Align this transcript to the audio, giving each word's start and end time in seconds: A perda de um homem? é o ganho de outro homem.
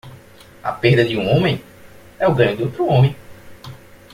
A 0.63 0.71
perda 0.71 1.05
de 1.05 1.15
um 1.15 1.27
homem? 1.29 1.61
é 2.17 2.27
o 2.27 2.33
ganho 2.33 2.57
de 2.57 2.63
outro 2.63 2.87
homem. 2.87 3.15